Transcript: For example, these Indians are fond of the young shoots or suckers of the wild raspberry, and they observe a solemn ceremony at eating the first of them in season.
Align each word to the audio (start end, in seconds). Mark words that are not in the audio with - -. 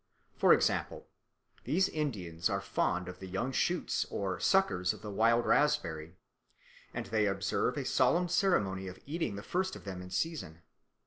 For 0.35 0.51
example, 0.51 1.05
these 1.65 1.87
Indians 1.87 2.49
are 2.49 2.59
fond 2.59 3.07
of 3.07 3.19
the 3.19 3.27
young 3.27 3.51
shoots 3.51 4.03
or 4.09 4.39
suckers 4.39 4.93
of 4.93 5.03
the 5.03 5.11
wild 5.11 5.45
raspberry, 5.45 6.17
and 6.91 7.05
they 7.05 7.27
observe 7.27 7.77
a 7.77 7.85
solemn 7.85 8.27
ceremony 8.27 8.89
at 8.89 8.97
eating 9.05 9.35
the 9.35 9.43
first 9.43 9.75
of 9.75 9.83
them 9.83 10.01
in 10.01 10.09
season. 10.09 10.63